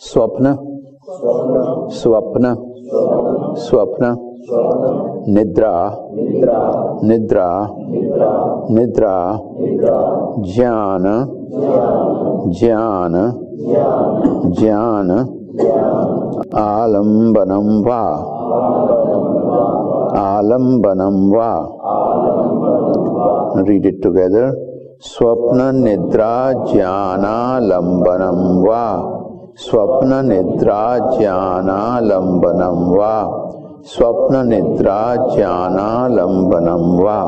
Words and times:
स्वप्न 0.00 0.56
स्वप्न 1.90 2.54
स्वप्न, 3.56 4.04
निद्रा 5.28 5.96
निद्रा 7.04 7.68
निद्रा, 8.70 9.40
ज्ञान 10.38 11.02
ज्ञान 12.60 13.12
ज्ञान 14.60 15.10
आलंबनम 16.54 17.68
वा 17.88 18.04
आलंबनम 20.22 21.36
वा। 21.36 21.52
रीड 23.62 23.86
इट 23.86 24.02
टुगेदर 24.02 24.50
स्वप्न, 25.00 25.76
निद्रा 25.76 26.52
ज्ञानालंबनम 26.72 28.68
वा। 28.68 29.17
स्वप्न 29.58 30.26
निद्रा 30.26 30.98
ज्ञानालंबनम 30.98 32.96
वा। 32.96 33.14
स्वप्न 33.84 34.48
निद्रा 34.48 35.16
ज्ञानालंबनम 35.16 37.04
वा। 37.04 37.20